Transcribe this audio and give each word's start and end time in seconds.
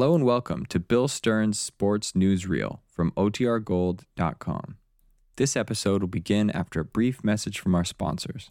Hello 0.00 0.14
and 0.14 0.24
welcome 0.24 0.64
to 0.64 0.80
Bill 0.80 1.08
Stern's 1.08 1.60
Sports 1.60 2.12
Newsreel 2.12 2.78
from 2.86 3.10
OTRGold.com. 3.18 4.78
This 5.36 5.56
episode 5.56 6.00
will 6.00 6.08
begin 6.08 6.50
after 6.52 6.80
a 6.80 6.86
brief 6.86 7.22
message 7.22 7.58
from 7.58 7.74
our 7.74 7.84
sponsors. 7.84 8.50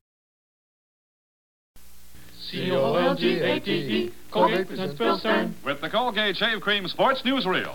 C-O-L-G-A-T-E, 2.51 4.11
Colgate 4.31 4.67
presents 4.67 4.97
Bill 4.97 5.17
Stern. 5.17 5.55
With 5.63 5.79
the 5.81 5.89
Colgate 5.89 6.35
Shave 6.35 6.61
Cream 6.61 6.87
Sports 6.87 7.21
Newsreel. 7.25 7.73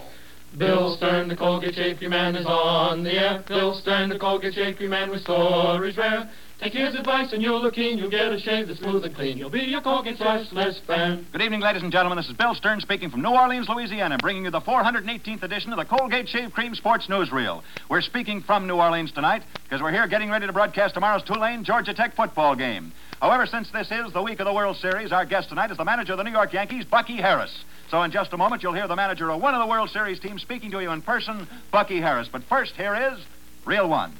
Bill 0.58 0.96
Stern, 0.96 1.28
the 1.28 1.36
Colgate 1.36 1.74
Shave 1.74 1.98
Cream 1.98 2.10
Man 2.10 2.34
is 2.34 2.46
on 2.46 3.04
the 3.04 3.12
air. 3.12 3.44
Bill 3.46 3.74
Stern, 3.74 4.08
the 4.08 4.18
Colgate 4.18 4.54
Shave 4.54 4.76
Cream 4.76 4.88
Man 4.88 5.10
with 5.10 5.20
stories 5.20 5.98
rare. 5.98 6.30
Take 6.58 6.72
his 6.72 6.94
advice 6.94 7.34
and 7.34 7.42
you'll 7.42 7.60
look 7.60 7.74
keen. 7.74 7.98
You'll 7.98 8.08
get 8.08 8.32
a 8.32 8.38
shave 8.40 8.68
that's 8.68 8.80
smooth 8.80 9.04
and 9.04 9.14
clean. 9.14 9.36
You'll 9.36 9.50
be 9.50 9.74
a 9.74 9.82
Colgate 9.82 10.16
Brushless 10.16 10.80
fan. 10.86 11.26
Good 11.30 11.42
evening, 11.42 11.60
ladies 11.60 11.82
and 11.82 11.92
gentlemen. 11.92 12.16
This 12.16 12.28
is 12.28 12.32
Bill 12.32 12.54
Stern 12.54 12.80
speaking 12.80 13.10
from 13.10 13.20
New 13.20 13.34
Orleans, 13.34 13.68
Louisiana, 13.68 14.16
bringing 14.16 14.46
you 14.46 14.50
the 14.50 14.62
418th 14.62 15.42
edition 15.42 15.74
of 15.74 15.78
the 15.78 15.84
Colgate 15.84 16.26
Shave 16.26 16.52
Cream 16.52 16.74
Sports 16.74 17.06
Newsreel. 17.08 17.62
We're 17.90 18.00
speaking 18.00 18.40
from 18.40 18.66
New 18.66 18.76
Orleans 18.76 19.12
tonight 19.12 19.42
because 19.64 19.82
we're 19.82 19.92
here 19.92 20.06
getting 20.08 20.30
ready 20.30 20.46
to 20.46 20.52
broadcast 20.54 20.94
tomorrow's 20.94 21.22
Tulane 21.24 21.64
Georgia 21.64 21.92
Tech 21.92 22.16
football 22.16 22.56
game. 22.56 22.92
Oh, 23.20 23.28
However, 23.28 23.44
since 23.44 23.70
this 23.70 23.90
is 23.90 24.14
the 24.14 24.22
week 24.22 24.40
of 24.40 24.46
the 24.46 24.52
World 24.54 24.78
Series, 24.78 25.12
our 25.12 25.26
guest 25.26 25.50
tonight 25.50 25.70
is 25.70 25.76
the 25.76 25.84
manager 25.84 26.12
of 26.12 26.18
the 26.18 26.24
New 26.24 26.32
York 26.32 26.54
Yankees, 26.54 26.86
Bucky 26.86 27.16
Harris. 27.16 27.64
So 27.90 28.02
in 28.02 28.10
just 28.10 28.32
a 28.32 28.36
moment, 28.36 28.62
you'll 28.62 28.72
hear 28.72 28.88
the 28.88 28.96
manager 28.96 29.30
of 29.30 29.40
one 29.40 29.54
of 29.54 29.60
the 29.60 29.66
World 29.66 29.90
Series 29.90 30.18
teams 30.18 30.42
speaking 30.42 30.72
to 30.72 30.80
you 30.80 30.90
in 30.90 31.02
person, 31.02 31.46
Bucky 31.70 32.00
Harris. 32.00 32.28
But 32.30 32.42
first, 32.44 32.74
here 32.74 32.94
is 32.94 33.24
Reel 33.64 33.88
One. 33.88 34.12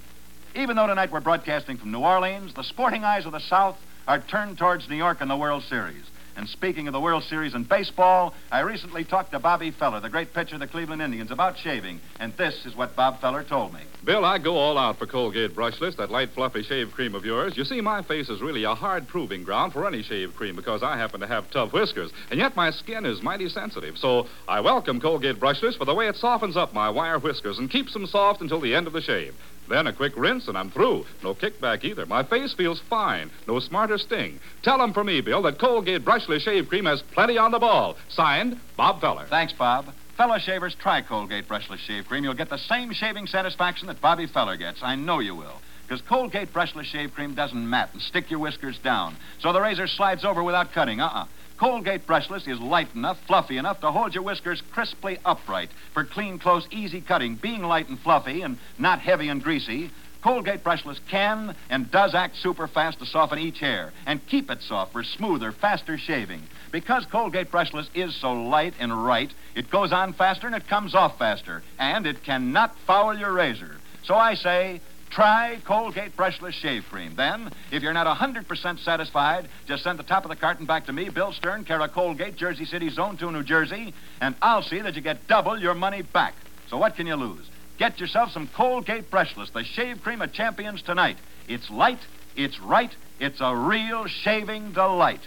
Even 0.55 0.77
though 0.77 0.87
tonight 0.87 1.11
we're 1.11 1.21
broadcasting 1.21 1.77
from 1.77 1.91
New 1.91 1.99
Orleans, 1.99 2.55
the 2.55 2.63
sporting 2.63 3.05
eyes 3.05 3.27
of 3.27 3.33
the 3.33 3.41
South 3.41 3.77
are 4.07 4.21
turned 4.21 4.57
towards 4.57 4.89
New 4.89 4.97
York 4.97 5.19
and 5.21 5.29
the 5.29 5.37
World 5.37 5.65
Series. 5.65 6.05
And 6.37 6.47
speaking 6.51 6.87
of 6.87 6.93
the 6.93 7.01
World 7.01 7.23
Series 7.25 7.55
in 7.55 7.65
baseball, 7.65 8.35
I 8.53 8.61
recently 8.61 9.05
talked 9.05 9.33
to 9.33 9.39
Bobby 9.39 9.71
Feller, 9.71 10.01
the 10.01 10.11
great 10.11 10.35
pitcher 10.35 10.57
of 10.57 10.61
the 10.61 10.67
Cleveland 10.67 11.01
Indians, 11.01 11.31
about 11.31 11.57
shaving. 11.57 11.99
And 12.21 12.37
this 12.37 12.67
is 12.67 12.77
what 12.77 12.95
Bob 12.95 13.23
Feller 13.23 13.43
told 13.43 13.73
me. 13.73 13.81
Bill, 14.05 14.23
I 14.23 14.37
go 14.37 14.55
all 14.57 14.77
out 14.77 14.99
for 14.99 15.07
Colgate 15.07 15.57
Brushless, 15.57 15.97
that 15.97 16.11
light, 16.11 16.29
fluffy 16.35 16.63
shave 16.63 16.93
cream 16.93 17.15
of 17.15 17.25
yours. 17.25 17.57
You 17.57 17.65
see, 17.65 17.81
my 17.81 18.03
face 18.03 18.29
is 18.29 18.43
really 18.43 18.65
a 18.65 18.75
hard 18.75 19.09
proving 19.09 19.45
ground 19.45 19.73
for 19.73 19.87
any 19.87 20.03
shave 20.03 20.35
cream 20.37 20.57
because 20.57 20.83
I 20.83 20.99
happen 20.99 21.21
to 21.21 21.27
have 21.27 21.51
tough 21.51 21.73
whiskers, 21.73 22.13
and 22.31 22.39
yet 22.39 22.55
my 22.55 22.71
skin 22.71 23.07
is 23.07 23.23
mighty 23.23 23.49
sensitive. 23.49 23.97
So 23.97 24.27
I 24.47 24.61
welcome 24.61 25.01
Colgate 25.01 25.41
Brushless 25.41 25.79
for 25.79 25.87
the 25.87 25.95
way 25.95 26.07
it 26.07 26.17
softens 26.17 26.57
up 26.57 26.75
my 26.75 26.91
wire 26.91 27.19
whiskers 27.19 27.59
and 27.59 27.71
keeps 27.71 27.95
them 27.95 28.07
soft 28.07 28.43
until 28.43 28.61
the 28.61 28.75
end 28.75 28.87
of 28.87 28.93
the 28.93 29.01
shave. 29.01 29.35
Then 29.69 29.87
a 29.87 29.93
quick 29.93 30.13
rinse 30.17 30.49
and 30.49 30.57
I'm 30.57 30.71
through. 30.71 31.07
No 31.23 31.35
kickback 31.35 31.85
either. 31.85 32.07
My 32.07 32.23
face 32.23 32.55
feels 32.55 32.81
fine. 32.89 33.31
No 33.47 33.59
smarter 33.59 33.99
sting. 33.99 34.39
Tell 34.63 34.81
'em 34.81 34.93
from 34.93 35.09
me, 35.09 35.21
Bill, 35.21 35.43
that 35.43 35.59
Colgate 35.59 36.05
Brushless 36.05 36.43
Shave 36.43 36.69
Cream 36.69 36.85
has 36.87 37.03
plenty 37.03 37.39
on 37.39 37.51
the 37.51 37.59
ball. 37.59 37.97
Signed, 38.09 38.61
Bob 38.77 39.01
Feller. 39.01 39.27
Thanks, 39.29 39.53
Bob. 39.53 39.87
Fellow 40.17 40.39
shavers, 40.39 40.75
try 40.75 41.03
Colgate 41.03 41.47
Brushless 41.47 41.79
Shave 41.79 42.07
Cream. 42.07 42.25
You'll 42.25 42.35
get 42.35 42.49
the 42.49 42.57
same 42.57 42.93
shaving 42.93 43.27
satisfaction 43.27 43.89
that 43.89 44.01
Bobby 44.01 44.27
Feller 44.27 44.57
gets. 44.57 44.83
I 44.83 44.95
know 44.95 45.19
you 45.19 45.35
will. 45.35 45.61
Because 45.87 46.01
Colgate 46.03 46.53
Brushless 46.53 46.87
Shave 46.87 47.15
Cream 47.15 47.35
doesn't 47.35 47.69
mat 47.71 47.91
and 47.93 48.03
stick 48.03 48.31
your 48.31 48.41
whiskers 48.41 48.79
down. 48.79 49.15
So 49.41 49.53
the 49.53 49.61
razor 49.61 49.87
slides 49.87 50.25
over 50.25 50.43
without 50.43 50.73
cutting. 50.73 51.01
Uh-uh. 51.01 51.27
Colgate 51.59 52.07
Brushless 52.07 52.47
is 52.47 52.61
light 52.61 52.95
enough, 52.95 53.19
fluffy 53.27 53.57
enough 53.57 53.81
to 53.81 53.91
hold 53.91 54.15
your 54.15 54.23
whiskers 54.23 54.63
crisply 54.73 55.19
upright 55.25 55.71
for 55.95 56.05
clean, 56.05 56.39
close, 56.39 56.67
easy 56.71 57.01
cutting. 57.01 57.37
Being 57.37 57.63
light 57.63 57.89
and 57.89 57.99
fluffy 57.99 58.43
and 58.43 58.59
not 58.79 59.01
heavy 59.01 59.31
and 59.31 59.43
greasy, 59.43 59.91
Colgate 60.23 60.63
Brushless 60.63 61.01
can 61.09 61.55
and 61.71 61.91
does 61.91 62.15
act 62.15 62.37
super 62.37 62.67
fast 62.67 62.99
to 62.99 63.07
soften 63.07 63.39
each 63.39 63.59
hair 63.59 63.93
and 64.07 64.27
keep 64.27 64.51
it 64.51 64.61
soft 64.61 64.93
for 64.93 65.03
smoother, 65.03 65.53
faster 65.53 65.97
shaving. 65.97 66.43
Because 66.73 67.07
Colgate 67.07 67.51
Brushless 67.51 67.89
is 67.95 68.15
so 68.21 68.33
light 68.35 68.75
and 68.79 69.07
right, 69.07 69.33
it 69.55 69.71
goes 69.71 69.93
on 69.93 70.13
faster 70.13 70.47
and 70.47 70.57
it 70.57 70.69
comes 70.69 70.95
off 70.95 71.19
faster. 71.19 71.63
And 71.79 72.07
it 72.07 72.23
cannot 72.23 72.77
foul 72.87 73.17
your 73.17 73.33
razor. 73.33 73.77
So 74.05 74.15
I 74.15 74.35
say, 74.35 74.81
Try 75.17 75.59
Colgate 75.65 76.15
Brushless 76.15 76.53
Shave 76.53 76.85
Cream. 76.91 77.15
Then, 77.17 77.51
if 77.73 77.83
you're 77.83 77.95
not 77.95 78.07
100% 78.07 78.79
satisfied, 78.81 79.49
just 79.67 79.83
send 79.83 79.99
the 79.99 80.03
top 80.03 80.27
of 80.27 80.29
the 80.29 80.37
carton 80.37 80.67
back 80.67 80.85
to 80.87 80.93
me, 80.93 81.09
Bill 81.09 81.33
Stern, 81.33 81.65
care 81.65 81.81
of 81.81 81.91
Colgate, 81.93 82.37
Jersey 82.37 82.67
City, 82.67 82.91
Zone 82.91 83.17
2, 83.17 83.33
New 83.33 83.43
Jersey, 83.43 83.95
and 84.21 84.35
I'll 84.43 84.61
see 84.61 84.79
that 84.79 84.95
you 84.95 85.01
get 85.01 85.27
double 85.27 85.59
your 85.59 85.73
money 85.73 86.03
back. 86.03 86.35
So 86.69 86.77
what 86.77 86.97
can 86.97 87.07
you 87.07 87.15
lose? 87.15 87.49
Get 87.79 87.99
yourself 87.99 88.31
some 88.31 88.47
Colgate 88.55 89.11
Brushless, 89.11 89.55
the 89.55 89.65
shave 89.65 90.03
cream 90.03 90.21
of 90.21 90.35
champions 90.35 90.83
tonight. 90.83 91.17
It's 91.49 91.71
light, 91.71 92.01
it's 92.37 92.61
right, 92.61 92.95
it's 93.19 93.41
a 93.41 93.57
real 93.57 94.05
shaving 94.09 94.73
delight. 94.73 95.23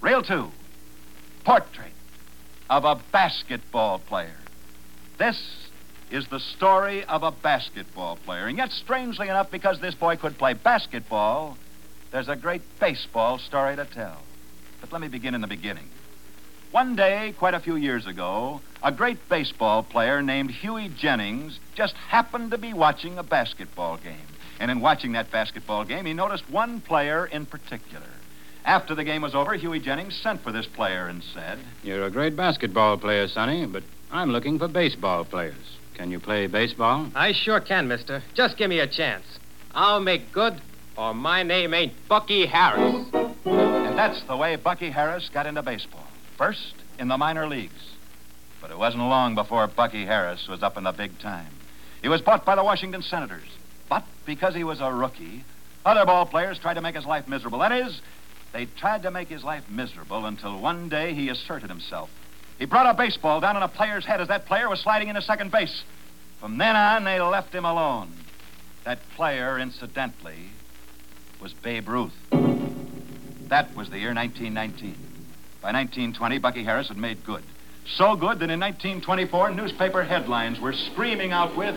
Reel 0.00 0.24
2. 0.24 0.50
Portrait 1.44 1.92
of 2.68 2.84
a 2.84 3.00
basketball 3.12 4.00
player. 4.00 4.34
This 5.16 5.65
is 6.10 6.26
the 6.28 6.40
story 6.40 7.04
of 7.04 7.22
a 7.22 7.30
basketball 7.30 8.16
player. 8.16 8.46
And 8.46 8.58
yet, 8.58 8.70
strangely 8.70 9.28
enough, 9.28 9.50
because 9.50 9.80
this 9.80 9.94
boy 9.94 10.16
could 10.16 10.38
play 10.38 10.52
basketball, 10.54 11.56
there's 12.12 12.28
a 12.28 12.36
great 12.36 12.62
baseball 12.78 13.38
story 13.38 13.76
to 13.76 13.84
tell. 13.84 14.18
But 14.80 14.92
let 14.92 15.00
me 15.00 15.08
begin 15.08 15.34
in 15.34 15.40
the 15.40 15.46
beginning. 15.46 15.88
One 16.70 16.96
day, 16.96 17.34
quite 17.38 17.54
a 17.54 17.60
few 17.60 17.76
years 17.76 18.06
ago, 18.06 18.60
a 18.82 18.92
great 18.92 19.28
baseball 19.28 19.82
player 19.82 20.22
named 20.22 20.50
Hughie 20.50 20.90
Jennings 20.96 21.58
just 21.74 21.94
happened 21.94 22.50
to 22.50 22.58
be 22.58 22.72
watching 22.72 23.18
a 23.18 23.22
basketball 23.22 23.96
game. 23.96 24.28
And 24.60 24.70
in 24.70 24.80
watching 24.80 25.12
that 25.12 25.30
basketball 25.30 25.84
game, 25.84 26.06
he 26.06 26.12
noticed 26.12 26.48
one 26.50 26.80
player 26.80 27.26
in 27.26 27.46
particular. 27.46 28.06
After 28.64 28.94
the 28.94 29.04
game 29.04 29.22
was 29.22 29.34
over, 29.34 29.54
Hughie 29.54 29.80
Jennings 29.80 30.16
sent 30.16 30.42
for 30.42 30.50
this 30.50 30.66
player 30.66 31.06
and 31.06 31.22
said, 31.34 31.58
You're 31.82 32.04
a 32.04 32.10
great 32.10 32.36
basketball 32.36 32.98
player, 32.98 33.28
Sonny, 33.28 33.64
but 33.66 33.84
I'm 34.10 34.30
looking 34.30 34.58
for 34.58 34.68
baseball 34.68 35.24
players. 35.24 35.76
Can 35.96 36.10
you 36.10 36.20
play 36.20 36.46
baseball? 36.46 37.10
I 37.14 37.32
sure 37.32 37.58
can, 37.58 37.88
mister. 37.88 38.22
Just 38.34 38.58
give 38.58 38.68
me 38.68 38.80
a 38.80 38.86
chance. 38.86 39.24
I'll 39.74 40.00
make 40.00 40.30
good, 40.30 40.60
or 40.94 41.14
my 41.14 41.42
name 41.42 41.72
ain't 41.72 41.94
Bucky 42.06 42.44
Harris. 42.44 43.06
And 43.46 43.98
that's 43.98 44.22
the 44.24 44.36
way 44.36 44.56
Bucky 44.56 44.90
Harris 44.90 45.30
got 45.32 45.46
into 45.46 45.62
baseball. 45.62 46.06
First 46.36 46.74
in 46.98 47.08
the 47.08 47.16
minor 47.16 47.48
leagues. 47.48 47.94
But 48.60 48.70
it 48.70 48.78
wasn't 48.78 49.04
long 49.04 49.34
before 49.34 49.66
Bucky 49.68 50.04
Harris 50.04 50.46
was 50.48 50.62
up 50.62 50.76
in 50.76 50.84
the 50.84 50.92
big 50.92 51.18
time. 51.18 51.52
He 52.02 52.08
was 52.10 52.20
bought 52.20 52.44
by 52.44 52.56
the 52.56 52.64
Washington 52.64 53.00
Senators. 53.00 53.48
But 53.88 54.04
because 54.26 54.54
he 54.54 54.64
was 54.64 54.80
a 54.82 54.92
rookie, 54.92 55.44
other 55.86 56.04
ball 56.04 56.26
players 56.26 56.58
tried 56.58 56.74
to 56.74 56.82
make 56.82 56.94
his 56.94 57.06
life 57.06 57.26
miserable. 57.26 57.60
That 57.60 57.72
is, 57.72 58.02
they 58.52 58.66
tried 58.66 59.02
to 59.04 59.10
make 59.10 59.28
his 59.28 59.42
life 59.42 59.64
miserable 59.70 60.26
until 60.26 60.60
one 60.60 60.90
day 60.90 61.14
he 61.14 61.30
asserted 61.30 61.70
himself. 61.70 62.10
He 62.58 62.64
brought 62.64 62.86
a 62.86 62.94
baseball 62.94 63.40
down 63.40 63.56
on 63.56 63.62
a 63.62 63.68
player's 63.68 64.04
head 64.04 64.20
as 64.20 64.28
that 64.28 64.46
player 64.46 64.68
was 64.68 64.80
sliding 64.80 65.08
into 65.08 65.20
second 65.22 65.50
base. 65.50 65.82
From 66.40 66.58
then 66.58 66.76
on, 66.76 67.04
they 67.04 67.20
left 67.20 67.54
him 67.54 67.64
alone. 67.64 68.12
That 68.84 68.98
player, 69.16 69.58
incidentally, 69.58 70.50
was 71.40 71.52
Babe 71.52 71.88
Ruth. 71.88 72.14
That 73.48 73.74
was 73.74 73.90
the 73.90 73.98
year 73.98 74.14
1919. 74.14 74.94
By 75.60 75.72
1920, 75.72 76.38
Bucky 76.38 76.64
Harris 76.64 76.88
had 76.88 76.96
made 76.96 77.24
good. 77.24 77.42
So 77.86 78.16
good 78.16 78.38
that 78.40 78.50
in 78.50 78.60
1924, 78.60 79.50
newspaper 79.52 80.02
headlines 80.02 80.58
were 80.60 80.72
screaming 80.72 81.32
out 81.32 81.56
with 81.56 81.76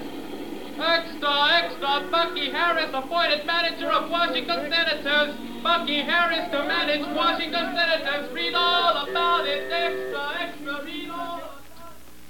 Extra, 0.81 1.61
extra, 1.61 2.07
Bucky 2.09 2.49
Harris 2.51 2.89
appointed 2.93 3.45
manager 3.45 3.89
of 3.89 4.09
Washington 4.09 4.71
Senators. 4.71 5.35
Bucky 5.61 6.01
Harris 6.01 6.49
to 6.51 6.63
manage 6.63 7.05
Washington 7.15 7.75
Senators. 7.75 8.31
Read 8.31 8.53
all 8.53 9.09
about 9.09 9.45
it. 9.45 9.69
Extra, 9.69 10.41
extra, 10.41 10.85
read 10.85 11.09
all. 11.09 11.41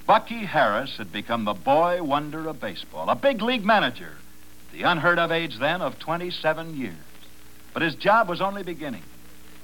Bucky 0.08 0.46
Harris 0.46 0.98
had 0.98 1.12
become 1.12 1.46
the 1.46 1.54
boy 1.54 2.02
wonder 2.02 2.48
of 2.48 2.60
baseball, 2.60 3.10
a 3.10 3.16
big 3.16 3.44
league 3.44 3.64
manager, 3.64 4.14
the 4.72 4.82
unheard 4.82 5.20
of 5.20 5.32
age 5.32 5.60
then 5.60 5.82
of 5.82 6.00
27 6.00 6.76
years. 6.76 6.96
But 7.74 7.84
his 7.84 7.94
job 7.94 8.28
was 8.28 8.42
only 8.42 8.64
beginning. 8.64 9.04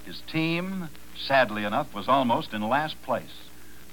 His 0.06 0.22
team, 0.32 0.90
sadly 1.18 1.64
enough, 1.64 1.92
was 1.96 2.08
almost 2.08 2.54
in 2.54 2.62
last 2.62 3.02
place. 3.02 3.36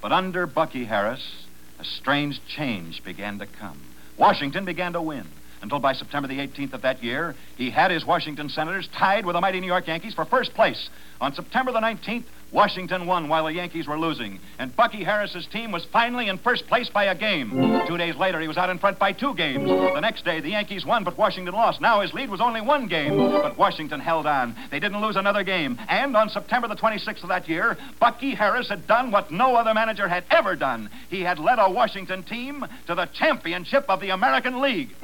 But 0.03 0.13
under 0.13 0.47
Bucky 0.47 0.85
Harris, 0.85 1.47
a 1.79 1.85
strange 1.85 2.45
change 2.47 3.03
began 3.03 3.39
to 3.39 3.47
come. 3.47 3.81
Washington 4.19 4.65
began 4.65 4.93
to 4.93 5.03
win 5.03 5.27
until 5.63 5.79
by 5.79 5.93
September 5.93 6.29
the 6.29 6.39
18th 6.39 6.75
of 6.75 6.83
that 6.83 7.03
year, 7.03 7.37
he 7.57 7.71
had 7.71 7.91
his 7.91 8.05
Washington 8.05 8.49
Senators 8.49 8.89
tied 8.99 9.25
with 9.25 9.35
the 9.35 9.41
mighty 9.41 9.61
New 9.61 9.67
York 9.67 9.87
Yankees 9.87 10.13
for 10.13 10.25
first 10.25 10.53
place. 10.55 10.91
On 11.21 11.33
September 11.33 11.73
the 11.73 11.79
19th, 11.79 12.25
Washington 12.53 13.07
won 13.07 13.29
while 13.29 13.45
the 13.45 13.53
Yankees 13.53 13.87
were 13.87 13.99
losing, 13.99 14.39
and 14.59 14.77
Bucky 14.77 15.03
Harris's 15.03 15.47
team 15.47 15.73
was 15.73 15.87
finally 15.87 16.29
in 16.29 16.37
first 16.37 16.67
place 16.67 16.91
by 16.91 17.05
a 17.05 17.15
game. 17.15 17.51
Two 17.89 17.97
days 17.97 18.15
later, 18.17 18.41
he 18.41 18.49
was 18.49 18.59
out 18.59 18.69
in 18.69 18.79
front 18.79 18.99
by 18.99 19.13
two 19.13 19.35
games. 19.35 19.69
The 19.69 20.01
next 20.01 20.25
day, 20.25 20.41
the 20.41 20.51
Yankees 20.51 20.85
won, 20.85 21.03
but 21.03 21.17
Washington 21.17 21.55
lost. 21.55 21.81
Now 21.81 22.03
his 22.03 22.13
lead 22.13 22.29
was 22.29 22.43
only 22.43 22.61
one 22.61 22.89
game, 22.89 23.17
but 23.17 23.57
Washington 23.57 24.01
held 24.01 24.27
on. 24.27 24.55
They 24.71 24.81
didn't 24.81 25.01
lose 25.01 25.17
another 25.17 25.43
game. 25.43 25.79
And 25.89 26.15
on 26.15 26.29
September 26.29 26.69
the 26.69 26.77
26th 26.77 27.23
of 27.23 27.31
that 27.31 27.49
year, 27.49 27.79
Bucky 27.99 28.35
Harris 28.35 28.69
had 28.69 28.87
done 28.87 29.11
what 29.11 29.31
no 29.31 29.57
other 29.57 29.73
manager 29.73 30.07
had 30.07 30.25
ever 30.31 30.55
done. 30.55 30.91
He 31.09 31.23
had 31.23 31.39
led 31.39 31.59
a 31.59 31.71
Washington 31.71 32.23
team 32.23 32.67
to 32.87 32.95
the 32.95 33.07
championship 33.07 33.87
of 33.89 34.01
the 34.01 34.11
American 34.11 34.61
League. 34.61 34.95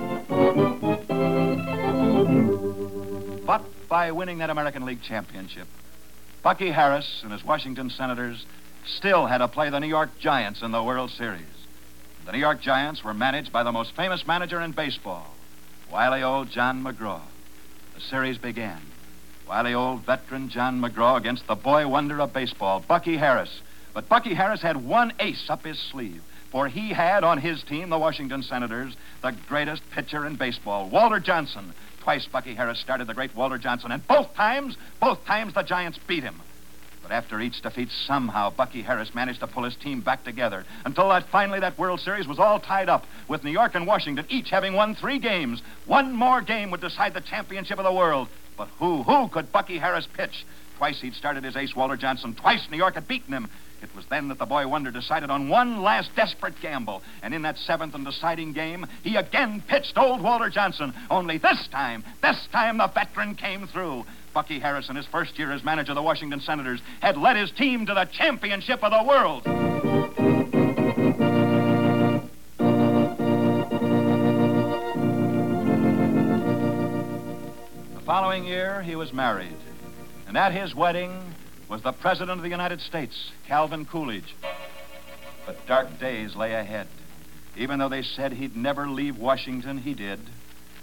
But 3.46 3.62
by 3.88 4.12
winning 4.12 4.38
that 4.38 4.50
American 4.50 4.84
League 4.84 5.00
championship, 5.00 5.66
Bucky 6.42 6.70
Harris 6.70 7.20
and 7.22 7.32
his 7.32 7.44
Washington 7.44 7.90
Senators 7.90 8.44
still 8.86 9.26
had 9.26 9.38
to 9.38 9.48
play 9.48 9.70
the 9.70 9.80
New 9.80 9.88
York 9.88 10.10
Giants 10.20 10.62
in 10.62 10.70
the 10.70 10.82
World 10.82 11.10
Series. 11.10 11.46
The 12.24 12.32
New 12.32 12.38
York 12.38 12.60
Giants 12.60 13.02
were 13.02 13.14
managed 13.14 13.52
by 13.52 13.62
the 13.62 13.72
most 13.72 13.96
famous 13.96 14.26
manager 14.26 14.60
in 14.60 14.72
baseball, 14.72 15.26
wily 15.90 16.22
old 16.22 16.50
John 16.50 16.82
McGraw. 16.82 17.22
The 17.94 18.00
series 18.00 18.38
began. 18.38 18.80
Wily 19.48 19.74
old 19.74 20.04
veteran 20.04 20.50
John 20.50 20.80
McGraw 20.80 21.16
against 21.16 21.46
the 21.46 21.54
boy 21.54 21.88
wonder 21.88 22.20
of 22.20 22.32
baseball, 22.32 22.84
Bucky 22.86 23.16
Harris. 23.16 23.60
But 23.94 24.08
Bucky 24.08 24.34
Harris 24.34 24.62
had 24.62 24.76
one 24.76 25.12
ace 25.18 25.48
up 25.48 25.64
his 25.64 25.78
sleeve, 25.78 26.22
for 26.50 26.68
he 26.68 26.90
had 26.90 27.24
on 27.24 27.38
his 27.38 27.62
team, 27.62 27.88
the 27.88 27.98
Washington 27.98 28.42
Senators, 28.42 28.94
the 29.22 29.34
greatest 29.48 29.82
pitcher 29.90 30.26
in 30.26 30.36
baseball, 30.36 30.88
Walter 30.88 31.18
Johnson. 31.18 31.72
Twice 32.08 32.26
Bucky 32.26 32.54
Harris 32.54 32.80
started 32.80 33.06
the 33.06 33.12
great 33.12 33.36
Walter 33.36 33.58
Johnson, 33.58 33.92
and 33.92 34.08
both 34.08 34.32
times, 34.34 34.78
both 34.98 35.22
times 35.26 35.52
the 35.52 35.60
Giants 35.60 35.98
beat 36.06 36.22
him. 36.22 36.40
But 37.02 37.12
after 37.12 37.38
each 37.38 37.60
defeat, 37.60 37.90
somehow 38.06 38.48
Bucky 38.48 38.80
Harris 38.80 39.14
managed 39.14 39.40
to 39.40 39.46
pull 39.46 39.64
his 39.64 39.76
team 39.76 40.00
back 40.00 40.24
together 40.24 40.64
until 40.86 41.10
that 41.10 41.28
finally 41.28 41.60
that 41.60 41.78
World 41.78 42.00
Series 42.00 42.26
was 42.26 42.38
all 42.38 42.60
tied 42.60 42.88
up 42.88 43.04
with 43.28 43.44
New 43.44 43.50
York 43.50 43.74
and 43.74 43.86
Washington 43.86 44.24
each 44.30 44.48
having 44.48 44.72
won 44.72 44.94
three 44.94 45.18
games. 45.18 45.60
One 45.84 46.14
more 46.14 46.40
game 46.40 46.70
would 46.70 46.80
decide 46.80 47.12
the 47.12 47.20
championship 47.20 47.76
of 47.76 47.84
the 47.84 47.92
world. 47.92 48.28
But 48.56 48.68
who, 48.78 49.02
who 49.02 49.28
could 49.28 49.52
Bucky 49.52 49.76
Harris 49.76 50.08
pitch? 50.10 50.46
Twice 50.78 51.02
he'd 51.02 51.12
started 51.12 51.44
his 51.44 51.56
ace, 51.56 51.76
Walter 51.76 51.98
Johnson. 51.98 52.34
Twice 52.34 52.70
New 52.70 52.78
York 52.78 52.94
had 52.94 53.06
beaten 53.06 53.34
him. 53.34 53.50
It 53.80 53.94
was 53.94 54.06
then 54.06 54.28
that 54.28 54.38
the 54.38 54.46
boy 54.46 54.66
wonder 54.66 54.90
decided 54.90 55.30
on 55.30 55.48
one 55.48 55.82
last 55.82 56.10
desperate 56.16 56.60
gamble. 56.60 57.02
And 57.22 57.32
in 57.32 57.42
that 57.42 57.58
seventh 57.58 57.94
and 57.94 58.04
deciding 58.04 58.52
game, 58.52 58.86
he 59.04 59.14
again 59.16 59.62
pitched 59.66 59.96
old 59.96 60.20
Walter 60.20 60.50
Johnson. 60.50 60.92
Only 61.10 61.38
this 61.38 61.68
time, 61.68 62.02
this 62.20 62.48
time 62.50 62.78
the 62.78 62.88
veteran 62.88 63.36
came 63.36 63.68
through. 63.68 64.04
Bucky 64.34 64.58
Harris, 64.58 64.88
in 64.88 64.96
his 64.96 65.06
first 65.06 65.38
year 65.38 65.52
as 65.52 65.62
manager 65.62 65.92
of 65.92 65.96
the 65.96 66.02
Washington 66.02 66.40
Senators, 66.40 66.80
had 67.00 67.16
led 67.16 67.36
his 67.36 67.52
team 67.52 67.86
to 67.86 67.94
the 67.94 68.04
championship 68.06 68.82
of 68.82 68.90
the 68.90 69.04
world. 69.04 69.44
The 77.94 78.00
following 78.04 78.44
year, 78.44 78.82
he 78.82 78.96
was 78.96 79.12
married. 79.12 79.56
And 80.26 80.36
at 80.36 80.52
his 80.52 80.74
wedding 80.74 81.34
was 81.68 81.82
the 81.82 81.92
President 81.92 82.38
of 82.38 82.42
the 82.42 82.48
United 82.48 82.80
States, 82.80 83.30
Calvin 83.46 83.84
Coolidge. 83.84 84.34
But 85.46 85.66
dark 85.66 85.98
days 86.00 86.34
lay 86.34 86.54
ahead. 86.54 86.88
Even 87.56 87.78
though 87.78 87.88
they 87.88 88.02
said 88.02 88.32
he'd 88.32 88.56
never 88.56 88.88
leave 88.88 89.18
Washington, 89.18 89.78
he 89.78 89.94
did. 89.94 90.20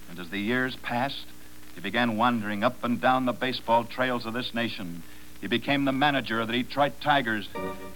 And 0.09 0.19
as 0.19 0.29
the 0.29 0.39
years 0.39 0.75
passed, 0.83 1.25
he 1.73 1.81
began 1.81 2.17
wandering 2.17 2.63
up 2.63 2.83
and 2.83 3.01
down 3.01 3.25
the 3.25 3.33
baseball 3.33 3.83
trails 3.85 4.25
of 4.25 4.33
this 4.33 4.53
nation. 4.53 5.03
He 5.41 5.47
became 5.47 5.85
the 5.85 5.91
manager 5.91 6.39
of 6.39 6.47
the 6.47 6.63
Detroit 6.63 6.93
Tigers. 7.01 7.47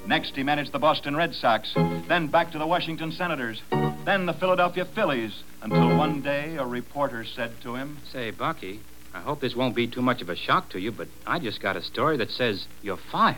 Next, 0.05 0.35
he 0.35 0.43
managed 0.43 0.71
the 0.71 0.79
Boston 0.79 1.15
Red 1.15 1.33
Sox. 1.33 1.73
Then 2.07 2.27
back 2.27 2.51
to 2.51 2.57
the 2.57 2.67
Washington 2.67 3.11
Senators. 3.11 3.61
Then 4.05 4.25
the 4.25 4.33
Philadelphia 4.33 4.85
Phillies. 4.85 5.43
Until 5.61 5.95
one 5.97 6.21
day, 6.21 6.55
a 6.57 6.65
reporter 6.65 7.25
said 7.25 7.61
to 7.61 7.75
him, 7.75 7.97
Say, 8.11 8.31
Bucky, 8.31 8.81
I 9.13 9.19
hope 9.21 9.41
this 9.41 9.55
won't 9.55 9.75
be 9.75 9.87
too 9.87 10.01
much 10.01 10.21
of 10.21 10.29
a 10.29 10.35
shock 10.35 10.69
to 10.69 10.79
you, 10.79 10.91
but 10.91 11.07
I 11.25 11.39
just 11.39 11.61
got 11.61 11.75
a 11.75 11.81
story 11.81 12.17
that 12.17 12.31
says 12.31 12.67
you're 12.81 12.97
fired. 12.97 13.37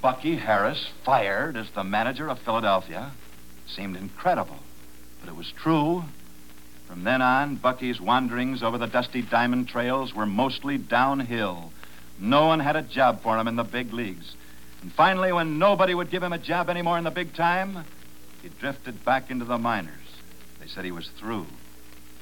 Bucky 0.00 0.36
Harris 0.36 0.88
fired 1.04 1.56
as 1.56 1.70
the 1.70 1.84
manager 1.84 2.28
of 2.28 2.38
Philadelphia. 2.40 3.12
Seemed 3.66 3.96
incredible, 3.96 4.58
but 5.20 5.28
it 5.28 5.36
was 5.36 5.52
true. 5.52 6.04
From 6.86 7.04
then 7.04 7.20
on, 7.20 7.56
Bucky's 7.56 8.00
wanderings 8.00 8.62
over 8.62 8.78
the 8.78 8.86
dusty 8.86 9.20
diamond 9.20 9.68
trails 9.68 10.14
were 10.14 10.24
mostly 10.24 10.78
downhill. 10.78 11.70
No 12.18 12.46
one 12.46 12.60
had 12.60 12.76
a 12.76 12.82
job 12.82 13.22
for 13.22 13.36
him 13.36 13.46
in 13.46 13.56
the 13.56 13.64
big 13.64 13.92
leagues. 13.92 14.34
And 14.80 14.92
finally, 14.92 15.32
when 15.32 15.58
nobody 15.58 15.94
would 15.94 16.10
give 16.10 16.22
him 16.22 16.32
a 16.32 16.38
job 16.38 16.70
anymore 16.70 16.96
in 16.96 17.04
the 17.04 17.10
big 17.10 17.34
time, 17.34 17.84
he 18.42 18.48
drifted 18.48 19.04
back 19.04 19.30
into 19.30 19.44
the 19.44 19.58
minors. 19.58 19.92
They 20.60 20.68
said 20.68 20.84
he 20.84 20.92
was 20.92 21.08
through, 21.18 21.46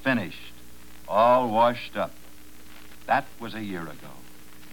finished, 0.02 0.52
all 1.08 1.50
washed 1.50 1.96
up. 1.96 2.12
That 3.06 3.26
was 3.40 3.54
a 3.54 3.62
year 3.62 3.82
ago. 3.82 3.92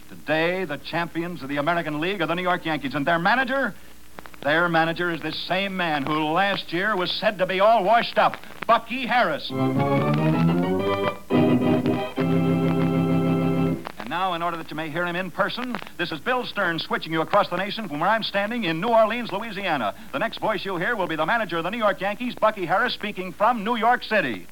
Today, 0.09 0.65
the 0.65 0.77
champions 0.77 1.43
of 1.43 1.49
the 1.49 1.57
American 1.57 1.99
League 1.99 2.21
are 2.21 2.27
the 2.27 2.35
New 2.35 2.41
York 2.41 2.65
Yankees, 2.65 2.95
and 2.95 3.05
their 3.05 3.19
manager, 3.19 3.73
their 4.43 4.67
manager 4.69 5.11
is 5.11 5.21
this 5.21 5.39
same 5.47 5.77
man 5.77 6.03
who 6.03 6.25
last 6.25 6.73
year 6.73 6.95
was 6.95 7.11
said 7.11 7.37
to 7.37 7.45
be 7.45 7.59
all 7.59 7.83
washed 7.83 8.17
up, 8.17 8.37
Bucky 8.67 9.05
Harris. 9.05 9.49
And 9.49 9.75
now, 14.09 14.33
in 14.33 14.41
order 14.41 14.57
that 14.57 14.69
you 14.69 14.75
may 14.75 14.89
hear 14.89 15.05
him 15.05 15.15
in 15.15 15.31
person, 15.31 15.75
this 15.97 16.11
is 16.11 16.19
Bill 16.19 16.45
Stern 16.45 16.79
switching 16.79 17.13
you 17.13 17.21
across 17.21 17.49
the 17.49 17.57
nation 17.57 17.87
from 17.87 17.99
where 17.99 18.09
I'm 18.09 18.23
standing 18.23 18.65
in 18.65 18.81
New 18.81 18.89
Orleans, 18.89 19.31
Louisiana. 19.31 19.95
The 20.11 20.19
next 20.19 20.39
voice 20.39 20.65
you'll 20.65 20.77
hear 20.77 20.95
will 20.95 21.07
be 21.07 21.15
the 21.15 21.25
manager 21.25 21.57
of 21.57 21.63
the 21.63 21.71
New 21.71 21.77
York 21.77 22.01
Yankees, 22.01 22.35
Bucky 22.35 22.65
Harris, 22.65 22.93
speaking 22.93 23.33
from 23.33 23.63
New 23.63 23.77
York 23.77 24.03
City. 24.03 24.47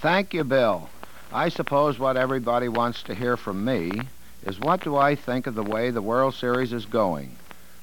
Thank 0.00 0.32
you, 0.32 0.44
Bill. 0.44 0.88
I 1.30 1.50
suppose 1.50 1.98
what 1.98 2.16
everybody 2.16 2.70
wants 2.70 3.02
to 3.02 3.14
hear 3.14 3.36
from 3.36 3.66
me 3.66 4.00
is 4.46 4.58
what 4.58 4.82
do 4.82 4.96
I 4.96 5.14
think 5.14 5.46
of 5.46 5.54
the 5.54 5.62
way 5.62 5.90
the 5.90 6.00
World 6.00 6.32
Series 6.32 6.72
is 6.72 6.86
going? 6.86 7.36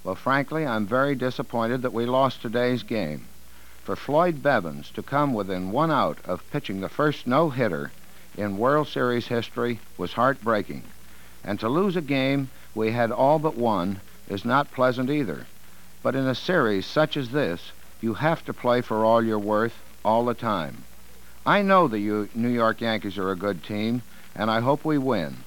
Well, 0.04 0.16
frankly, 0.16 0.66
I'm 0.66 0.88
very 0.88 1.14
disappointed 1.14 1.84
that 1.84 1.94
we 1.94 2.08
lost 2.08 2.42
today's 2.42 2.82
game. 2.82 3.26
For 3.84 3.96
Floyd 3.96 4.42
Bevens 4.42 4.92
to 4.94 5.04
come 5.04 5.36
within 5.36 5.70
one 5.70 5.92
out 5.92 6.18
of 6.26 6.42
pitching 6.50 6.82
the 6.82 6.90
first 6.90 7.28
no 7.28 7.52
hitter 7.52 7.92
in 8.36 8.58
World 8.58 8.88
Series 8.88 9.28
history 9.28 9.80
was 9.96 10.14
heartbreaking. 10.14 10.82
And 11.44 11.60
to 11.60 11.70
lose 11.70 11.96
a 11.96 12.02
game 12.02 12.50
we 12.74 12.94
had 12.94 13.12
all 13.12 13.38
but 13.38 13.56
won 13.56 14.02
is 14.28 14.44
not 14.44 14.72
pleasant 14.72 15.12
either. 15.12 15.46
But 16.02 16.16
in 16.16 16.26
a 16.26 16.34
series 16.34 16.88
such 16.88 17.16
as 17.16 17.30
this, 17.30 17.72
you 18.02 18.16
have 18.16 18.44
to 18.46 18.54
play 18.54 18.82
for 18.82 19.06
all 19.06 19.24
you're 19.24 19.38
worth 19.38 19.76
all 20.04 20.26
the 20.26 20.34
time. 20.34 20.84
I 21.48 21.62
know 21.62 21.88
the 21.88 22.00
U- 22.00 22.30
New 22.36 22.50
York 22.50 22.82
Yankees 22.82 23.18
are 23.18 23.32
a 23.32 23.36
good 23.38 23.64
team, 23.64 24.02
and 24.36 24.52
I 24.52 24.60
hope 24.60 24.84
we 24.84 24.98
win. 24.98 25.38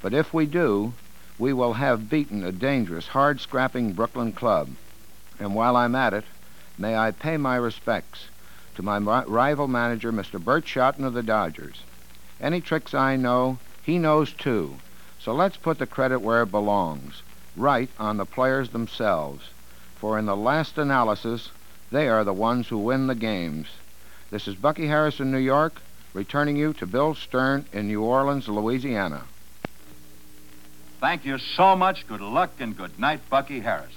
But 0.00 0.14
if 0.14 0.32
we 0.32 0.46
do, 0.46 0.94
we 1.38 1.52
will 1.52 1.74
have 1.74 2.08
beaten 2.08 2.42
a 2.42 2.50
dangerous, 2.50 3.08
hard 3.08 3.38
scrapping 3.38 3.92
Brooklyn 3.92 4.32
club. 4.32 4.70
And 5.38 5.54
while 5.54 5.76
I'm 5.76 5.94
at 5.94 6.14
it, 6.14 6.24
may 6.78 6.96
I 6.96 7.10
pay 7.10 7.36
my 7.36 7.56
respects 7.56 8.28
to 8.76 8.82
my 8.82 8.96
ri- 8.96 9.26
rival 9.26 9.68
manager, 9.68 10.10
Mr. 10.10 10.42
Burt 10.42 10.64
Shotton 10.64 11.04
of 11.04 11.12
the 11.12 11.22
Dodgers. 11.22 11.82
Any 12.40 12.62
tricks 12.62 12.94
I 12.94 13.16
know, 13.16 13.58
he 13.82 13.98
knows 13.98 14.32
too. 14.32 14.76
So 15.20 15.34
let's 15.34 15.58
put 15.58 15.78
the 15.78 15.84
credit 15.84 16.20
where 16.20 16.44
it 16.44 16.50
belongs, 16.50 17.20
right 17.58 17.90
on 17.98 18.16
the 18.16 18.24
players 18.24 18.70
themselves. 18.70 19.44
For 19.96 20.18
in 20.18 20.24
the 20.24 20.34
last 20.34 20.78
analysis, 20.78 21.50
they 21.90 22.08
are 22.08 22.24
the 22.24 22.32
ones 22.32 22.68
who 22.68 22.78
win 22.78 23.06
the 23.06 23.14
games. 23.14 23.66
This 24.32 24.48
is 24.48 24.54
Bucky 24.54 24.86
Harris 24.86 25.20
in 25.20 25.30
New 25.30 25.36
York, 25.36 25.74
returning 26.14 26.56
you 26.56 26.72
to 26.74 26.86
Bill 26.86 27.14
Stern 27.14 27.66
in 27.70 27.88
New 27.88 28.02
Orleans, 28.02 28.48
Louisiana. 28.48 29.24
Thank 31.00 31.26
you 31.26 31.36
so 31.36 31.76
much. 31.76 32.08
Good 32.08 32.22
luck 32.22 32.52
and 32.58 32.74
good 32.74 32.98
night, 32.98 33.20
Bucky 33.28 33.60
Harris. 33.60 33.92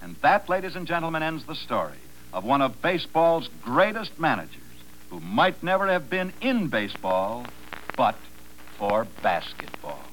And 0.00 0.14
that, 0.22 0.48
ladies 0.48 0.76
and 0.76 0.86
gentlemen, 0.86 1.24
ends 1.24 1.44
the 1.44 1.56
story 1.56 1.98
of 2.32 2.44
one 2.44 2.62
of 2.62 2.80
baseball's 2.80 3.48
greatest 3.64 4.16
managers 4.16 4.62
who 5.10 5.18
might 5.18 5.60
never 5.60 5.88
have 5.88 6.08
been 6.08 6.32
in 6.40 6.68
baseball, 6.68 7.44
but 7.96 8.14
for 8.78 9.08
basketball. 9.24 10.04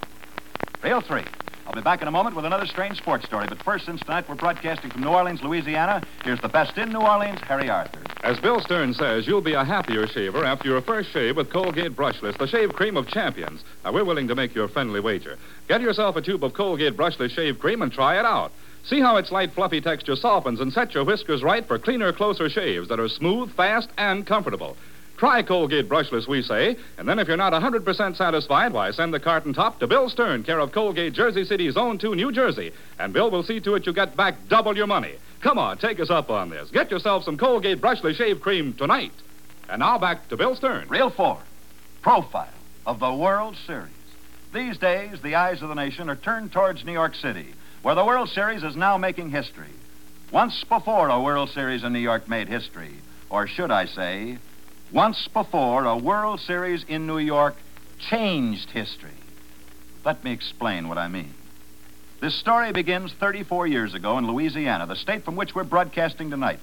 Reel 0.82 1.02
three. 1.02 1.26
I'll 1.68 1.76
be 1.76 1.82
back 1.82 2.02
in 2.02 2.08
a 2.08 2.12
moment 2.12 2.36
with 2.36 2.46
another 2.46 2.66
strange 2.66 2.98
sports 2.98 3.28
story. 3.28 3.46
But 3.48 3.62
first, 3.62 3.86
since 3.86 4.02
tonight 4.02 4.28
we're 4.28 4.34
broadcasting 4.34 4.90
from 4.90 5.02
New 5.02 5.10
Orleans, 5.10 5.44
Louisiana, 5.44 6.02
here's 6.24 6.42
the 6.42 6.50
best 6.50 6.80
in 6.80 6.92
New 6.92 7.02
Orleans, 7.02 7.40
Harry 7.42 7.70
Arthur. 7.70 8.07
As 8.28 8.38
Bill 8.42 8.60
Stern 8.60 8.94
says, 8.94 9.26
you'll 9.26 9.40
be 9.40 9.54
a 9.54 9.64
happier 9.64 10.06
shaver 10.06 10.44
after 10.44 10.68
your 10.68 10.82
first 10.82 11.14
shave 11.14 11.38
with 11.38 11.50
Colgate 11.50 11.96
Brushless, 11.96 12.38
the 12.38 12.46
shave 12.46 12.74
cream 12.74 12.98
of 12.98 13.08
champions. 13.08 13.64
Now, 13.86 13.94
we're 13.94 14.04
willing 14.04 14.28
to 14.28 14.36
make 14.36 14.54
your 14.54 14.68
friendly 14.68 15.00
wager. 15.00 15.38
Get 15.70 15.80
yourself 15.80 16.18
a 16.18 16.22
tube 16.22 16.44
of 16.44 16.54
Colgate 16.54 16.98
Brushless 16.98 17.32
shave 17.32 17.58
cream 17.58 17.82
and 17.82 17.90
try 17.90 18.20
it 18.20 18.26
out. 18.26 18.52
See 18.84 19.00
how 19.00 19.16
its 19.16 19.32
light, 19.32 19.54
fluffy 19.54 19.80
texture 19.80 20.18
softens 20.18 20.60
and 20.60 20.74
sets 20.74 20.94
your 20.94 21.06
whiskers 21.06 21.42
right 21.42 21.66
for 21.66 21.80
cleaner, 21.80 22.12
closer 22.12 22.50
shaves 22.50 22.90
that 22.90 23.00
are 23.00 23.08
smooth, 23.08 23.50
fast, 23.56 23.88
and 23.98 24.28
comfortable. 24.28 24.76
Try 25.18 25.42
Colgate 25.42 25.90
Brushless, 25.90 26.28
we 26.28 26.44
say, 26.44 26.78
and 27.00 27.10
then 27.10 27.18
if 27.18 27.28
you're 27.28 27.38
not 27.38 27.52
100% 27.52 28.16
satisfied, 28.16 28.72
why, 28.72 28.92
send 28.92 29.12
the 29.12 29.20
carton 29.20 29.52
top 29.52 29.80
to 29.80 29.88
Bill 29.88 30.10
Stern, 30.10 30.44
care 30.44 30.60
of 30.60 30.72
Colgate, 30.72 31.14
Jersey 31.14 31.44
City, 31.44 31.72
Zone 31.72 31.98
2, 31.98 32.14
New 32.14 32.32
Jersey, 32.32 32.72
and 33.00 33.14
Bill 33.14 33.32
will 33.32 33.42
see 33.42 33.60
to 33.62 33.74
it 33.74 33.88
you 33.88 33.94
get 33.94 34.16
back 34.16 34.36
double 34.48 34.78
your 34.78 34.86
money. 34.86 35.16
Come 35.42 35.58
on, 35.58 35.80
take 35.80 36.00
us 36.00 36.12
up 36.12 36.30
on 36.30 36.52
this. 36.52 36.70
Get 36.70 36.92
yourself 36.92 37.24
some 37.24 37.36
Colgate 37.36 37.82
Brushless 37.82 38.16
shave 38.16 38.42
cream 38.42 38.74
tonight. 38.74 39.12
And 39.68 39.80
now 39.80 39.98
back 39.98 40.30
to 40.30 40.38
Bill 40.38 40.56
Stern. 40.56 40.88
Reel 40.88 41.10
four. 41.10 41.40
Profile 42.04 42.48
of 42.86 43.00
the 43.00 43.14
World 43.14 43.56
Series. 43.66 43.92
These 44.54 44.78
days, 44.78 45.20
the 45.22 45.36
eyes 45.36 45.64
of 45.64 45.70
the 45.70 45.76
nation 45.76 46.10
are 46.10 46.16
turned 46.16 46.52
towards 46.52 46.86
New 46.86 46.94
York 46.94 47.16
City, 47.16 47.48
where 47.82 47.96
the 47.96 48.06
World 48.06 48.30
Series 48.30 48.64
is 48.64 48.76
now 48.76 48.98
making 48.98 49.32
history. 49.32 49.74
Once 50.32 50.64
before 50.70 51.10
a 51.10 51.22
World 51.22 51.50
Series 51.50 51.84
in 51.84 51.92
New 51.92 52.00
York 52.00 52.30
made 52.30 52.48
history, 52.48 52.94
or 53.30 53.48
should 53.48 53.72
I 53.72 53.86
say, 53.86 54.38
once 54.92 55.28
before, 55.28 55.86
a 55.86 55.98
World 55.98 56.40
Series 56.40 56.84
in 56.86 57.08
New 57.08 57.18
York 57.18 57.56
changed 58.00 58.70
history. 58.70 59.10
Let 60.06 60.24
me 60.24 60.32
explain 60.32 60.88
what 60.88 60.98
I 60.98 61.08
mean. 61.08 61.34
This 62.22 62.36
story 62.36 62.72
begins 62.72 63.14
34 63.14 63.68
years 63.68 63.94
ago 63.94 64.18
in 64.18 64.28
Louisiana, 64.28 64.86
the 64.86 64.96
state 64.96 65.24
from 65.24 65.36
which 65.36 65.54
we're 65.54 65.64
broadcasting 65.64 66.30
tonight. 66.30 66.60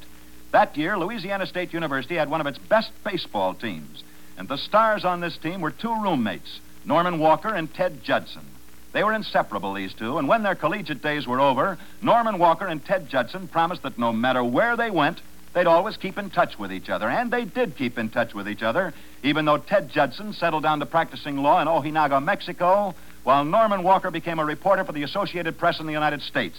That 0.52 0.76
year, 0.76 0.96
Louisiana 0.96 1.46
State 1.46 1.72
University 1.72 2.16
had 2.16 2.30
one 2.30 2.40
of 2.40 2.46
its 2.46 2.58
best 2.58 2.90
baseball 3.04 3.54
teams, 3.54 4.02
and 4.38 4.48
the 4.48 4.56
stars 4.56 5.04
on 5.04 5.20
this 5.20 5.36
team 5.36 5.60
were 5.60 5.70
two 5.70 5.94
roommates, 6.02 6.60
Norman 6.84 7.18
Walker 7.18 7.52
and 7.52 7.72
Ted 7.72 8.02
Judson. 8.02 8.44
They 8.92 9.04
were 9.04 9.12
inseparable, 9.12 9.74
these 9.74 9.92
two, 9.92 10.18
and 10.18 10.28
when 10.28 10.42
their 10.42 10.54
collegiate 10.54 11.02
days 11.02 11.26
were 11.26 11.40
over, 11.40 11.76
Norman 12.00 12.38
Walker 12.38 12.66
and 12.66 12.84
Ted 12.84 13.08
Judson 13.08 13.48
promised 13.48 13.82
that 13.82 13.98
no 13.98 14.12
matter 14.12 14.42
where 14.42 14.76
they 14.76 14.90
went, 14.90 15.20
they'd 15.54 15.66
always 15.66 15.96
keep 15.96 16.18
in 16.18 16.30
touch 16.30 16.58
with 16.58 16.72
each 16.72 16.90
other. 16.90 17.08
And 17.08 17.30
they 17.30 17.44
did 17.44 17.76
keep 17.76 17.98
in 17.98 18.10
touch 18.10 18.34
with 18.34 18.48
each 18.48 18.62
other, 18.62 18.92
even 19.22 19.44
though 19.44 19.58
Ted 19.58 19.90
Judson 19.90 20.32
settled 20.32 20.64
down 20.64 20.80
to 20.80 20.86
practicing 20.86 21.38
law 21.38 21.60
in 21.62 21.68
Ojinaga, 21.68 22.22
Mexico, 22.22 22.94
while 23.22 23.44
Norman 23.44 23.82
Walker 23.82 24.10
became 24.10 24.38
a 24.38 24.44
reporter 24.44 24.84
for 24.84 24.92
the 24.92 25.02
Associated 25.02 25.56
Press 25.56 25.80
in 25.80 25.86
the 25.86 25.92
United 25.92 26.20
States. 26.22 26.58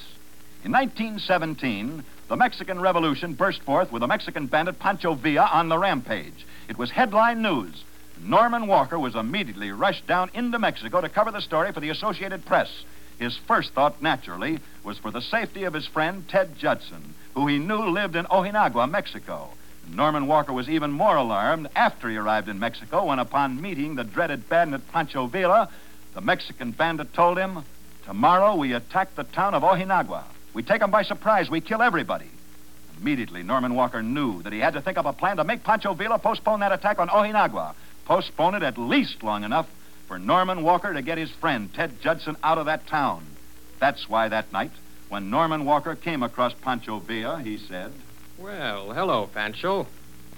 In 0.64 0.72
1917, 0.72 2.04
the 2.28 2.36
Mexican 2.36 2.82
Revolution 2.82 3.34
burst 3.34 3.62
forth 3.62 3.92
with 3.92 4.00
the 4.00 4.08
Mexican 4.08 4.48
bandit 4.48 4.80
Pancho 4.80 5.14
Villa 5.14 5.48
on 5.54 5.70
the 5.70 5.78
rampage. 5.78 6.46
It 6.68 6.78
was 6.78 6.90
headline 6.90 7.44
news. 7.44 7.84
Norman 8.20 8.66
Walker 8.66 8.98
was 8.98 9.14
immediately 9.14 9.72
rushed 9.72 10.08
down 10.08 10.32
into 10.34 10.58
Mexico 10.58 11.02
to 11.02 11.10
cover 11.10 11.30
the 11.32 11.42
story 11.42 11.72
for 11.72 11.82
the 11.82 11.90
Associated 11.90 12.46
Press. 12.46 12.84
His 13.20 13.38
first 13.48 13.74
thought, 13.74 14.02
naturally, 14.02 14.60
was 14.84 14.98
for 14.98 15.12
the 15.12 15.22
safety 15.22 15.66
of 15.66 15.74
his 15.74 15.86
friend 15.86 16.28
Ted 16.28 16.58
Judson, 16.58 17.14
who 17.36 17.48
he 17.48 17.60
knew 17.60 17.90
lived 17.90 18.16
in 18.16 18.26
Ojinaga, 18.26 18.90
Mexico. 18.90 19.50
Norman 19.90 20.26
Walker 20.26 20.54
was 20.54 20.68
even 20.68 20.92
more 20.92 21.16
alarmed 21.16 21.68
after 21.76 22.10
he 22.10 22.18
arrived 22.18 22.50
in 22.50 22.60
Mexico 22.60 23.06
when, 23.06 23.20
upon 23.20 23.62
meeting 23.62 23.96
the 23.96 24.04
dreaded 24.04 24.50
bandit 24.50 24.92
Pancho 24.92 25.28
Villa, 25.28 25.70
the 26.14 26.22
Mexican 26.22 26.72
bandit 26.72 27.14
told 27.14 27.38
him, 27.38 27.64
Tomorrow 28.06 28.56
we 28.56 28.74
attack 28.74 29.16
the 29.16 29.24
town 29.24 29.54
of 29.54 29.64
Ojinaga. 29.64 30.24
We 30.54 30.64
take 30.64 30.80
them 30.80 30.92
by 30.92 31.04
surprise. 31.04 31.50
We 31.50 31.60
kill 31.60 31.82
everybody. 31.82 32.30
Immediately, 33.02 33.44
Norman 33.44 33.76
Walker 33.76 34.02
knew 34.02 34.42
that 34.44 34.54
he 34.54 34.60
had 34.60 34.74
to 34.74 34.82
think 34.82 34.98
up 34.98 35.06
a 35.06 35.14
plan 35.14 35.38
to 35.38 35.44
make 35.44 35.64
Pancho 35.64 35.94
Villa 35.94 36.18
postpone 36.18 36.62
that 36.62 36.72
attack 36.72 37.00
on 37.00 37.10
Ojinaga. 37.10 37.74
Postpone 38.06 38.56
it 38.56 38.64
at 38.64 38.78
least 38.78 39.24
long 39.24 39.44
enough 39.44 39.68
for 40.08 40.18
Norman 40.18 40.64
Walker 40.64 40.94
to 40.94 41.02
get 41.02 41.18
his 41.18 41.32
friend, 41.32 41.74
Ted 41.74 42.00
Judson, 42.00 42.38
out 42.44 42.58
of 42.58 42.68
that 42.68 42.88
town. 42.88 43.26
That's 43.80 44.08
why 44.08 44.30
that 44.30 44.54
night, 44.54 44.72
when 45.10 45.30
Norman 45.30 45.66
Walker 45.66 45.96
came 45.96 46.24
across 46.24 46.54
Pancho 46.54 47.00
Villa, 47.00 47.42
he 47.44 47.58
said, 47.58 47.92
Well, 48.40 48.92
hello, 48.92 49.30
Pancho. 49.34 49.88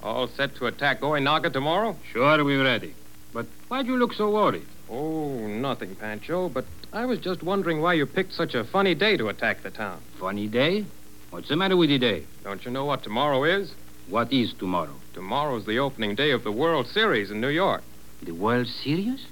All 0.03 0.27
set 0.27 0.55
to 0.57 0.67
attack 0.67 1.01
Ojinaga 1.01 1.51
tomorrow? 1.51 1.95
Sure, 2.11 2.43
we're 2.43 2.63
ready. 2.63 2.93
But 3.33 3.45
why'd 3.67 3.87
you 3.87 3.97
look 3.97 4.13
so 4.13 4.29
worried? 4.29 4.65
Oh, 4.89 5.47
nothing, 5.47 5.95
Pancho, 5.95 6.49
but 6.49 6.65
I 6.93 7.05
was 7.05 7.19
just 7.19 7.43
wondering 7.43 7.81
why 7.81 7.93
you 7.93 8.05
picked 8.05 8.33
such 8.33 8.55
a 8.55 8.63
funny 8.63 8.95
day 8.95 9.17
to 9.17 9.29
attack 9.29 9.63
the 9.63 9.71
town. 9.71 10.01
Funny 10.19 10.47
day? 10.47 10.85
What's 11.29 11.49
the 11.49 11.55
matter 11.55 11.75
with 11.75 11.89
the 11.89 11.97
day? 11.97 12.23
Don't 12.43 12.63
you 12.63 12.71
know 12.71 12.85
what 12.85 13.03
tomorrow 13.03 13.43
is? 13.43 13.73
What 14.09 14.31
is 14.31 14.53
tomorrow? 14.53 14.95
Tomorrow's 15.13 15.65
the 15.65 15.79
opening 15.79 16.15
day 16.15 16.31
of 16.31 16.43
the 16.43 16.51
World 16.51 16.87
Series 16.87 17.31
in 17.31 17.41
New 17.41 17.49
York. 17.49 17.83
The 18.23 18.31
World 18.31 18.67
Series? 18.67 19.25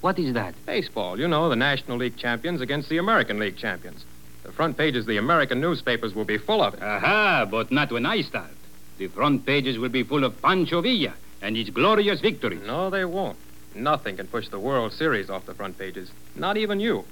What 0.00 0.18
is 0.18 0.34
that? 0.34 0.54
Baseball, 0.66 1.18
you 1.18 1.28
know, 1.28 1.48
the 1.48 1.56
National 1.56 1.98
League 1.98 2.16
champions 2.16 2.60
against 2.60 2.88
the 2.88 2.98
American 2.98 3.38
League 3.38 3.56
champions. 3.56 4.04
The 4.46 4.52
front 4.52 4.78
pages 4.78 5.00
of 5.00 5.08
the 5.08 5.16
American 5.16 5.60
newspapers 5.60 6.14
will 6.14 6.24
be 6.24 6.38
full 6.38 6.62
of 6.62 6.74
it. 6.74 6.80
Aha, 6.80 7.48
but 7.50 7.72
not 7.72 7.90
when 7.90 8.06
I 8.06 8.20
start. 8.20 8.52
The 8.96 9.08
front 9.08 9.44
pages 9.44 9.76
will 9.76 9.88
be 9.88 10.04
full 10.04 10.22
of 10.22 10.40
Pancho 10.40 10.82
Villa 10.82 11.14
and 11.42 11.56
his 11.56 11.68
glorious 11.70 12.20
victories. 12.20 12.62
No, 12.64 12.88
they 12.88 13.04
won't. 13.04 13.36
Nothing 13.74 14.16
can 14.18 14.28
push 14.28 14.48
the 14.48 14.60
World 14.60 14.92
Series 14.92 15.30
off 15.30 15.46
the 15.46 15.54
front 15.54 15.76
pages. 15.76 16.12
Not 16.36 16.56
even 16.56 16.78
you. 16.78 17.04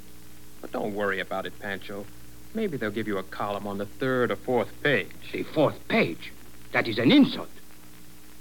But 0.61 0.71
don't 0.71 0.95
worry 0.95 1.19
about 1.19 1.45
it, 1.45 1.59
Pancho. 1.59 2.07
Maybe 2.55 2.76
they'll 2.76 2.93
give 2.93 3.09
you 3.09 3.19
a 3.19 3.25
column 3.25 3.67
on 3.67 3.79
the 3.79 3.87
third 3.87 4.31
or 4.31 4.37
fourth 4.37 4.71
page. 4.85 5.09
The 5.33 5.43
fourth 5.43 5.88
page? 5.88 6.33
That 6.71 6.87
is 6.87 6.99
an 6.99 7.11
insult. 7.11 7.50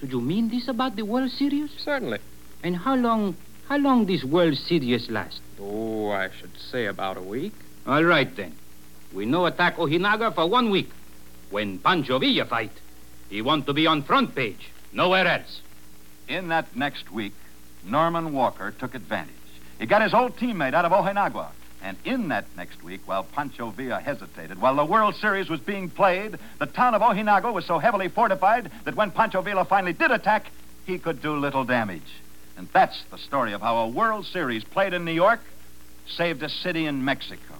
Do 0.01 0.07
you 0.07 0.21
mean 0.21 0.49
this 0.49 0.67
about 0.67 0.95
the 0.97 1.03
World 1.03 1.31
Series? 1.31 1.71
Certainly. 1.79 2.19
And 2.61 2.77
how 2.77 2.93
long, 2.93 3.37
how 3.67 3.77
long 3.77 4.05
this 4.05 4.23
World 4.23 4.55
Series 4.55 5.09
last? 5.09 5.41
Oh, 5.59 6.11
I 6.11 6.29
should 6.29 6.55
say 6.59 6.85
about 6.85 7.17
a 7.17 7.23
week. 7.23 7.53
All 7.87 8.03
right, 8.03 8.33
then. 8.35 8.53
We 9.13 9.25
no 9.25 9.45
attack 9.45 9.77
Ojinaga 9.77 10.33
for 10.33 10.47
one 10.47 10.71
week. 10.71 10.89
When 11.51 11.77
Pancho 11.77 12.17
Villa 12.17 12.45
fight, 12.45 12.71
he 13.29 13.41
want 13.41 13.67
to 13.67 13.73
be 13.73 13.85
on 13.85 14.03
front 14.03 14.33
page, 14.33 14.71
nowhere 14.91 15.27
else. 15.27 15.61
In 16.27 16.47
that 16.47 16.75
next 16.75 17.11
week, 17.11 17.33
Norman 17.85 18.33
Walker 18.33 18.71
took 18.71 18.95
advantage. 18.95 19.33
He 19.79 19.85
got 19.85 20.01
his 20.01 20.13
old 20.13 20.37
teammate 20.37 20.73
out 20.73 20.85
of 20.85 20.91
Ojinaga. 20.91 21.47
And 21.83 21.97
in 22.05 22.29
that 22.29 22.45
next 22.55 22.81
week, 22.81 23.01
while 23.05 23.23
Pancho 23.23 23.69
Villa 23.69 23.99
hesitated, 23.99 24.61
while 24.61 24.75
the 24.75 24.85
World 24.85 25.15
Series 25.15 25.49
was 25.49 25.59
being 25.59 25.89
played, 25.89 26.37
the 26.57 26.65
town 26.65 26.95
of 26.95 27.01
Ojinaga 27.01 27.53
was 27.53 27.65
so 27.65 27.77
heavily 27.77 28.07
fortified 28.07 28.71
that 28.85 28.95
when 28.95 29.11
Pancho 29.11 29.41
Villa 29.41 29.65
finally 29.65 29.93
did 29.93 30.09
attack, 30.09 30.49
he 30.85 30.97
could 30.97 31.21
do 31.21 31.35
little 31.35 31.65
damage. 31.65 32.01
And 32.57 32.69
that's 32.71 33.03
the 33.11 33.17
story 33.17 33.51
of 33.53 33.61
how 33.61 33.77
a 33.77 33.87
World 33.87 34.25
Series 34.25 34.63
played 34.63 34.93
in 34.93 35.03
New 35.03 35.11
York 35.11 35.41
saved 36.07 36.41
a 36.41 36.49
city 36.49 36.85
in 36.85 37.03
Mexico. 37.03 37.55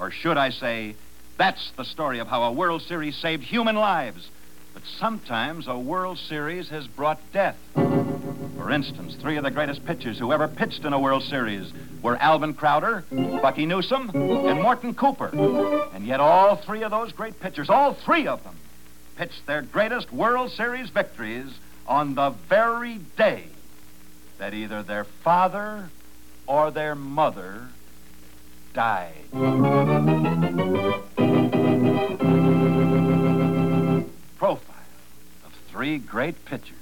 Or 0.00 0.10
should 0.10 0.38
I 0.38 0.48
say, 0.48 0.96
that's 1.36 1.72
the 1.76 1.84
story 1.84 2.20
of 2.20 2.26
how 2.26 2.42
a 2.44 2.52
World 2.52 2.80
Series 2.80 3.16
saved 3.16 3.44
human 3.44 3.76
lives. 3.76 4.28
But 4.72 4.82
sometimes 4.98 5.68
a 5.68 5.78
World 5.78 6.18
Series 6.18 6.70
has 6.70 6.86
brought 6.86 7.20
death. 7.32 7.58
For 7.74 8.70
instance, 8.70 9.14
three 9.16 9.36
of 9.36 9.44
the 9.44 9.50
greatest 9.50 9.84
pitchers 9.84 10.18
who 10.18 10.32
ever 10.32 10.48
pitched 10.48 10.84
in 10.84 10.94
a 10.94 10.98
World 10.98 11.22
Series 11.24 11.70
were 12.02 12.16
Alvin 12.16 12.54
Crowder, 12.54 13.04
Bucky 13.10 13.66
Newsom, 13.66 14.10
and 14.14 14.62
Morton 14.62 14.94
Cooper. 14.94 15.30
And 15.92 16.06
yet 16.06 16.20
all 16.20 16.56
three 16.56 16.82
of 16.82 16.90
those 16.90 17.12
great 17.12 17.38
pitchers, 17.38 17.68
all 17.68 17.92
three 17.92 18.26
of 18.26 18.42
them, 18.42 18.56
pitched 19.16 19.46
their 19.46 19.60
greatest 19.60 20.10
World 20.10 20.50
Series 20.52 20.88
victories 20.88 21.52
on 21.86 22.14
the 22.14 22.30
very 22.48 22.98
day 23.18 23.44
that 24.38 24.54
either 24.54 24.82
their 24.82 25.04
father 25.04 25.90
or 26.46 26.70
their 26.70 26.94
mother 26.94 27.68
died. 28.72 29.12
Profile 34.38 34.76
of 35.44 35.52
three 35.68 35.98
great 35.98 36.44
pitchers 36.44 36.76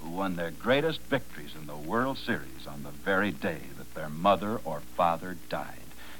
who 0.00 0.10
won 0.10 0.36
their 0.36 0.50
greatest 0.50 1.00
victories 1.02 1.54
in 1.60 1.66
the 1.66 1.76
World 1.76 2.18
Series 2.18 2.66
on 2.66 2.82
the 2.82 2.90
very 2.90 3.30
day 3.30 3.60
that 3.78 3.94
their 3.94 4.08
mother 4.08 4.60
or 4.64 4.80
father 4.96 5.36
died. 5.48 5.68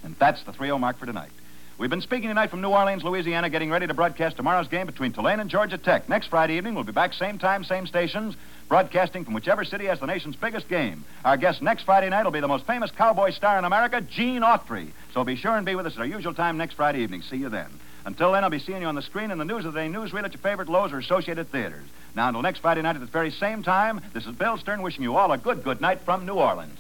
And 0.02 0.14
that's 0.19 0.43
the 0.43 0.52
3 0.52 0.69
0 0.69 0.78
mark 0.78 0.99
for 0.99 1.07
tonight. 1.07 1.31
We've 1.76 1.90
been 1.90 2.02
speaking 2.02 2.28
tonight 2.28 2.50
from 2.50 2.61
New 2.61 2.69
Orleans, 2.69 3.02
Louisiana, 3.02 3.50
getting 3.50 3.69
ready 3.69 3.88
to 3.88 3.95
broadcast 3.95 4.37
tomorrow's 4.37 4.69
game 4.69 4.87
between 4.87 5.12
Tulane 5.12 5.40
and 5.40 5.50
Georgia 5.50 5.76
Tech. 5.76 6.09
Next 6.09 6.28
Friday 6.28 6.57
evening, 6.57 6.76
we'll 6.76 6.85
be 6.85 6.93
back 6.93 7.12
same 7.12 7.37
time, 7.37 7.64
same 7.64 7.88
stations, 7.88 8.37
broadcasting 8.69 9.25
from 9.25 9.35
whichever 9.35 9.64
city 9.64 9.87
has 9.87 9.99
the 9.99 10.07
nation's 10.07 10.37
biggest 10.37 10.69
game. 10.69 11.04
Our 11.25 11.37
guest 11.37 11.62
next 11.62 11.83
Friday 11.83 12.09
night 12.11 12.23
will 12.23 12.31
be 12.31 12.38
the 12.38 12.47
most 12.47 12.64
famous 12.64 12.93
cowboy 12.93 13.33
star 13.33 13.59
in 13.59 13.64
America, 13.64 14.00
Gene 14.00 14.43
Autry. 14.43 14.93
So 15.14 15.25
be 15.25 15.35
sure 15.35 15.57
and 15.57 15.66
be 15.66 15.75
with 15.75 15.85
us 15.85 15.95
at 15.95 15.99
our 15.99 16.07
usual 16.07 16.33
time 16.33 16.57
next 16.57 16.75
Friday 16.75 17.00
evening. 17.00 17.23
See 17.23 17.38
you 17.38 17.49
then. 17.49 17.71
Until 18.04 18.31
then, 18.31 18.45
I'll 18.45 18.50
be 18.50 18.61
seeing 18.61 18.83
you 18.83 18.87
on 18.87 18.95
the 18.95 19.02
screen 19.02 19.33
in 19.33 19.38
the 19.38 19.45
News 19.45 19.64
of 19.64 19.73
the 19.73 19.81
Day 19.81 19.88
newsreel 19.88 20.23
at 20.23 20.33
your 20.33 20.43
favorite 20.43 20.69
Loew's 20.69 20.93
or 20.93 20.99
Associated 20.99 21.50
Theaters. 21.50 21.88
Now, 22.14 22.28
until 22.28 22.43
next 22.43 22.61
Friday 22.61 22.83
night 22.83 22.95
at 22.95 23.00
this 23.00 23.11
very 23.11 23.33
same 23.33 23.64
time, 23.64 24.00
this 24.12 24.26
is 24.26 24.37
Bill 24.37 24.59
Stern 24.59 24.83
wishing 24.83 25.02
you 25.02 25.16
all 25.16 25.33
a 25.33 25.38
good, 25.38 25.64
good 25.64 25.81
night 25.81 26.02
from 26.04 26.25
New 26.25 26.35
Orleans. 26.35 26.78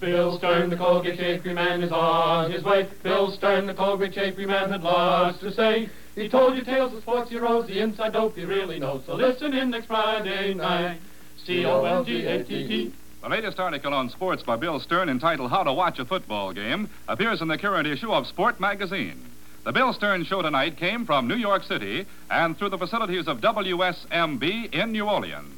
Bill 0.00 0.38
Stern, 0.38 0.70
the 0.70 0.76
Colgate 0.76 1.18
Shapery 1.18 1.54
man, 1.54 1.82
is 1.82 1.90
on 1.90 2.52
his 2.52 2.62
way. 2.62 2.86
Bill 3.02 3.32
Stern, 3.32 3.66
the 3.66 3.74
Colgate 3.74 4.14
Shapery 4.14 4.46
man, 4.46 4.70
had 4.70 4.82
lots 4.82 5.38
to 5.40 5.52
say. 5.52 5.90
He 6.14 6.28
told 6.28 6.56
you 6.56 6.62
tales 6.62 6.92
of 6.94 7.02
sports 7.02 7.30
heroes, 7.30 7.66
the 7.66 7.80
inside 7.80 8.12
dope 8.12 8.36
he 8.36 8.44
really 8.44 8.78
knows. 8.78 9.04
So 9.06 9.14
listen 9.14 9.52
in 9.54 9.70
next 9.70 9.86
Friday 9.86 10.54
night. 10.54 10.98
C-O-L-G-A-T-T. 11.44 12.92
The 13.22 13.28
latest 13.28 13.58
article 13.58 13.92
on 13.92 14.10
sports 14.10 14.44
by 14.44 14.56
Bill 14.56 14.78
Stern 14.78 15.08
entitled 15.08 15.50
How 15.50 15.64
to 15.64 15.72
Watch 15.72 15.98
a 15.98 16.04
Football 16.04 16.52
Game 16.52 16.88
appears 17.08 17.40
in 17.40 17.48
the 17.48 17.58
current 17.58 17.88
issue 17.88 18.12
of 18.12 18.26
Sport 18.28 18.60
Magazine. 18.60 19.24
The 19.64 19.72
Bill 19.72 19.92
Stern 19.92 20.24
Show 20.24 20.42
tonight 20.42 20.76
came 20.76 21.04
from 21.04 21.26
New 21.26 21.36
York 21.36 21.64
City 21.64 22.06
and 22.30 22.56
through 22.56 22.70
the 22.70 22.78
facilities 22.78 23.26
of 23.26 23.40
WSMB 23.40 24.72
in 24.72 24.92
New 24.92 25.08
Orleans. 25.08 25.57